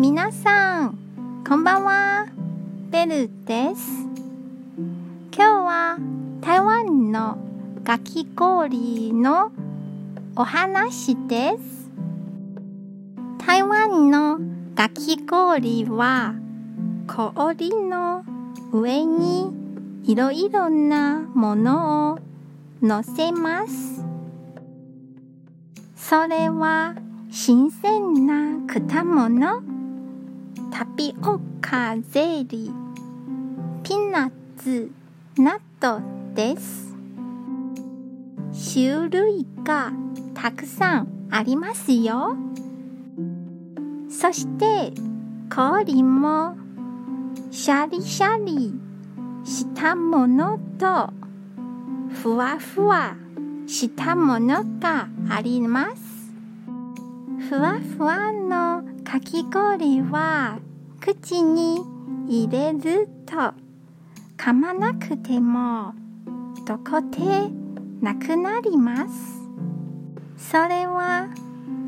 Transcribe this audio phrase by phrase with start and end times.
[0.00, 0.98] 皆さん、
[1.44, 2.28] こんばんは。
[2.88, 4.06] ベルです。
[5.34, 5.98] 今日は
[6.40, 7.36] 台湾の
[7.82, 9.50] かき氷の
[10.36, 11.90] お話です。
[13.44, 14.38] 台湾の
[14.76, 16.36] かき氷は
[17.08, 18.24] 氷の
[18.72, 19.52] 上に
[20.04, 22.18] いろいろなものを
[22.80, 24.04] 乗せます。
[25.96, 26.94] それは
[27.32, 29.77] 新鮮な果物、
[30.70, 34.90] タピオカゼリー、ピーナッツ
[35.36, 36.00] など
[36.34, 36.94] です。
[38.74, 39.92] 種類が
[40.34, 42.36] たくさんありますよ。
[44.08, 44.92] そして
[45.54, 46.56] 氷も
[47.50, 48.74] シャリシャリ
[49.44, 51.12] したものと
[52.22, 53.16] ふわふわ
[53.66, 56.02] したものがあります。
[57.48, 60.58] ふわふわのかき氷は
[61.00, 61.80] 口に
[62.28, 63.54] 入れると
[64.36, 65.94] 噛まなくても
[66.66, 67.48] どこで
[68.02, 69.40] なくなります。
[70.36, 71.30] それは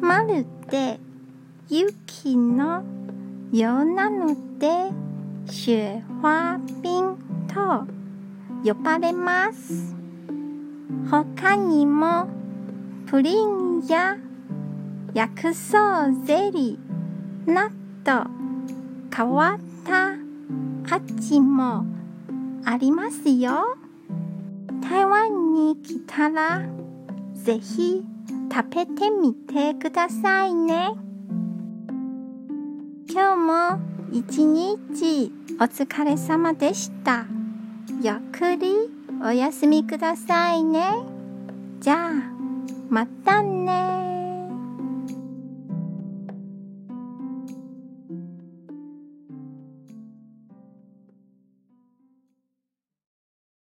[0.00, 0.98] まるで
[1.68, 2.84] 雪の
[3.52, 4.90] ようなので
[5.46, 7.18] 雪花冰
[7.52, 7.86] と
[8.64, 9.94] 呼ばれます。
[11.10, 12.28] 他にも
[13.08, 14.16] プリンや
[15.12, 16.89] 薬草ゼリー
[17.46, 17.70] な
[18.04, 18.24] ど
[19.14, 20.14] 変わった
[20.94, 21.84] 味も
[22.64, 23.76] ありますよ。
[24.82, 26.62] 台湾に来たら
[27.34, 28.04] ぜひ
[28.52, 30.92] 食べてみてくださいね。
[33.08, 33.80] 今日も
[34.12, 37.26] 一日お疲れ様でした。
[38.02, 38.74] ゆっくり
[39.22, 40.94] お休みくださいね。
[41.80, 42.12] じゃあ、
[42.88, 43.19] また